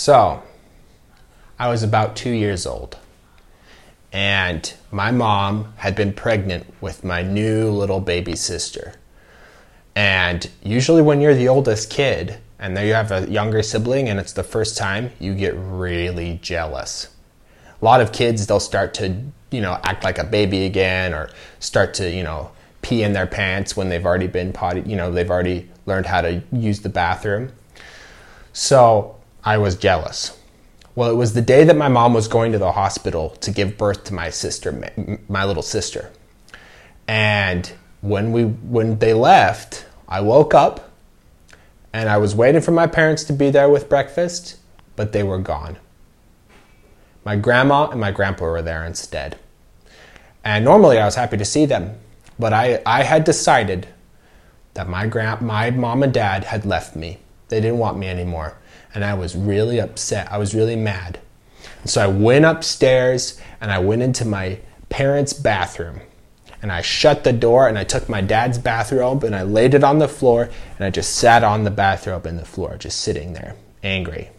[0.00, 0.44] So,
[1.58, 2.96] I was about two years old,
[4.12, 8.94] and my mom had been pregnant with my new little baby sister.
[9.96, 14.20] And usually, when you're the oldest kid and then you have a younger sibling and
[14.20, 17.08] it's the first time, you get really jealous.
[17.82, 19.20] A lot of kids, they'll start to,
[19.50, 21.28] you know, act like a baby again or
[21.58, 22.52] start to, you know,
[22.82, 26.20] pee in their pants when they've already been potty, you know, they've already learned how
[26.20, 27.50] to use the bathroom.
[28.52, 29.17] So
[29.48, 30.38] I was jealous.
[30.94, 33.78] Well, it was the day that my mom was going to the hospital to give
[33.78, 34.92] birth to my sister,
[35.26, 36.12] my little sister.
[37.06, 37.72] And
[38.02, 40.90] when we when they left, I woke up
[41.94, 44.58] and I was waiting for my parents to be there with breakfast,
[44.96, 45.78] but they were gone.
[47.24, 49.38] My grandma and my grandpa were there instead.
[50.44, 51.98] And normally I was happy to see them,
[52.38, 53.88] but I, I had decided
[54.74, 57.20] that my grand my mom and dad had left me.
[57.48, 58.58] They didn't want me anymore.
[58.94, 60.30] And I was really upset.
[60.30, 61.20] I was really mad.
[61.82, 66.00] And so I went upstairs and I went into my parents' bathroom
[66.60, 69.84] and I shut the door and I took my dad's bathrobe and I laid it
[69.84, 73.32] on the floor and I just sat on the bathrobe in the floor, just sitting
[73.32, 74.30] there, angry.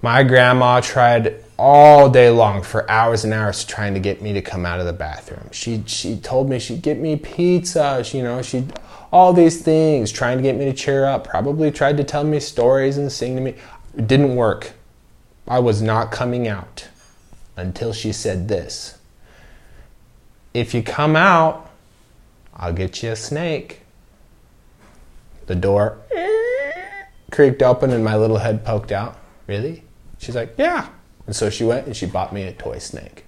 [0.00, 4.42] My grandma tried all day long for hours and hours trying to get me to
[4.42, 5.48] come out of the bathroom.
[5.52, 8.72] She she told me she'd get me pizza, she, you know, she'd
[9.12, 11.28] all these things trying to get me to cheer up.
[11.28, 13.54] Probably tried to tell me stories and sing to me.
[13.96, 14.72] It didn't work.
[15.46, 16.88] I was not coming out
[17.56, 18.98] until she said this.
[20.52, 21.70] If you come out,
[22.56, 23.82] I'll get you a snake.
[25.46, 25.98] The door
[27.30, 29.18] creaked open and my little head poked out.
[29.46, 29.84] Really?
[30.18, 30.88] She's like, Yeah.
[31.26, 33.24] And so she went and she bought me a toy snake.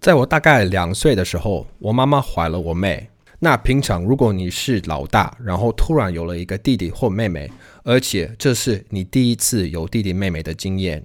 [0.00, 3.08] 在我大概两岁的时候，我妈妈怀了我妹。
[3.38, 7.50] 那平常如果你是老大，然后突然有了一个弟弟或妹妹，
[7.82, 11.04] 而且这是你第一次有弟弟妹妹的经验，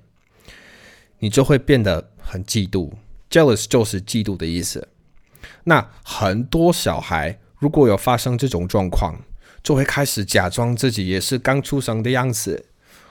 [1.18, 2.92] 你就会变得很嫉妒
[3.32, 4.88] ，jealous 就是嫉妒的意思。
[5.64, 9.20] 那很多小孩如果有发生这种状况，
[9.64, 12.67] 就会开始假装自己也是刚出生的样子，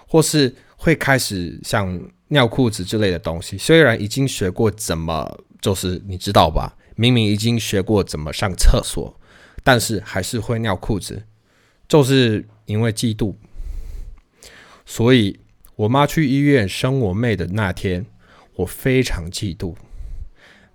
[0.06, 3.58] 或是会开始像尿裤子之类的东西。
[3.58, 9.18] 虽然已经学过怎么，就是你知道吧，明明已经学过怎么上厕所，
[9.62, 11.24] 但是还是会尿裤子，
[11.88, 13.34] 就是因为嫉妒。
[14.84, 15.40] 所以
[15.74, 18.06] 我妈去医院生我妹的那天。
[18.56, 19.74] 我非常嫉妒。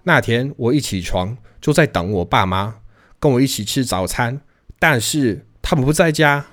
[0.03, 2.75] 那天我一起床就在等我爸妈
[3.19, 4.39] 跟我一起吃早餐，
[4.77, 6.45] 但是他们不在家，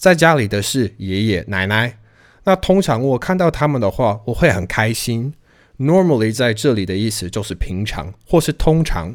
[0.00, 1.98] 在家里的是爷爷奶奶。
[2.44, 5.34] 那通常我看到他们的话，我会很开心。
[5.78, 9.14] Normally 在这里的意思就是平常或是通常。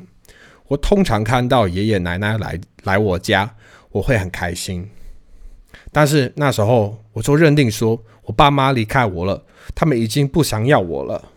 [0.68, 3.56] 我通常看到爷爷奶奶来来我家，
[3.94, 4.88] 我会很开心。
[5.92, 9.44] 但是那时候我就认定说，我爸妈离开我了。
[9.74, 11.32] 他们已经不想要我了，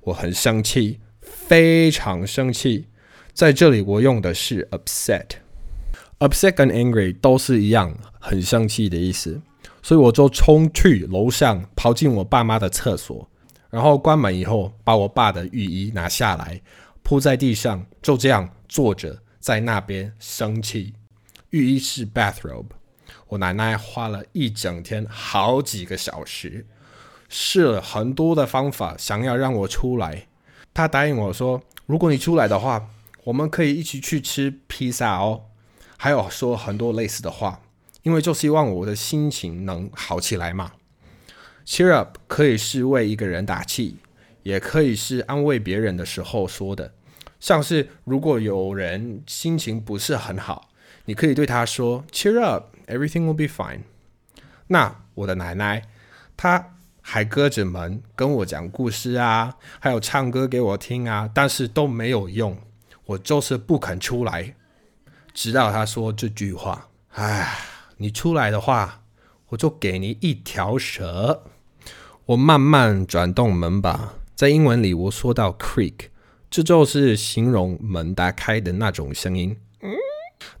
[0.00, 2.86] 我很生气，非常生气。
[3.32, 5.26] 在这里，我用的是 upset
[6.18, 9.40] upset 跟 angry 都是一样，很生气的意思。
[9.82, 13.28] 所以我就冲去楼上，跑进我爸妈的厕所，
[13.70, 16.60] 然后关门以后，把我爸的浴衣拿下来，
[17.02, 20.94] 铺在地上，就这样坐着在那边生气。
[21.50, 22.66] 浴衣是 bathrobe，
[23.28, 26.66] 我奶奶花了一整天，好几个小时。
[27.28, 30.26] 试了很多的方法，想要让我出来。
[30.74, 32.88] 她答应我说：“如果你出来的话，
[33.24, 35.42] 我们可以一起去吃披萨哦。”
[35.96, 37.60] 还有说很多类似的话，
[38.02, 40.72] 因为就希望我的心情能好起来嘛。
[41.66, 43.96] Cheer up 可以是为一个人打气，
[44.42, 46.92] 也可以是安慰别人的时候说的。
[47.40, 50.70] 像是如果有人心情不是很好，
[51.06, 53.80] 你可以对他说：“Cheer up, everything will be fine。”
[54.68, 55.82] 那我的奶奶，
[56.36, 56.72] 她。
[57.08, 62.58] 还隔着门跟我讲故事啊，还有唱歌给我听啊，但是都没有用，
[63.04, 64.56] 我就是不肯出来，
[65.36, 67.58] 直到他说这句话：“唉，
[67.98, 69.02] 你出来的话，
[69.50, 71.42] 我就给你一条蛇。”
[72.24, 76.08] 我慢慢转动门把，在英文里我说到 “creak”，
[76.48, 79.54] 这就是形容门打开的那种声音。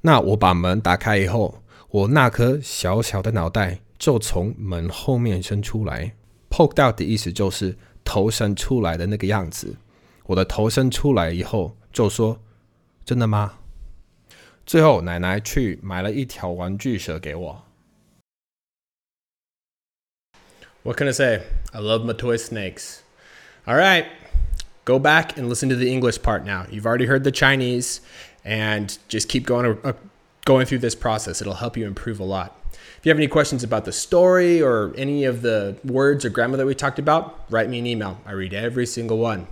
[0.02, 6.14] 那我把门打开以后，我那颗小小的脑袋就从门后面伸出来。
[6.50, 9.74] ，“poked out 的意思就是头伸出来的那个样子。
[10.24, 12.38] 我的头伸出来以后，就说
[13.06, 13.54] ：“真的吗？”
[14.65, 17.63] 最后奶奶去买了一条玩具蛇给我。
[20.83, 21.41] What can I say?
[21.73, 23.01] I love my toy snakes.
[23.65, 24.05] All right,
[24.85, 26.65] go back and listen to the English part now.
[26.71, 27.99] You've already heard the Chinese,
[28.43, 29.93] and just keep going, uh,
[30.45, 31.41] going through this process.
[31.41, 32.57] It'll help you improve a lot.
[32.97, 36.57] If you have any questions about the story or any of the words or grammar
[36.57, 38.19] that we talked about, write me an email.
[38.25, 39.47] I read every single one.